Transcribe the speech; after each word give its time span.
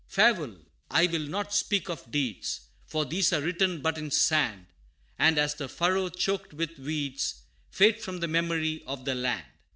"Farewell! 0.07 0.57
I 0.89 1.05
will 1.05 1.27
not 1.27 1.53
speak 1.53 1.87
of 1.87 2.09
deeds, 2.09 2.61
For 2.87 3.05
these 3.05 3.31
are 3.33 3.41
written 3.41 3.83
but 3.83 3.99
in 3.99 4.09
sand 4.09 4.65
And, 5.19 5.37
as 5.37 5.53
the 5.53 5.69
furrow 5.69 6.09
choked 6.09 6.55
with 6.55 6.79
weeds, 6.79 7.43
Fade 7.69 8.01
from 8.01 8.17
the 8.19 8.27
memory 8.27 8.81
of 8.87 9.05
the 9.05 9.13
land. 9.13 9.45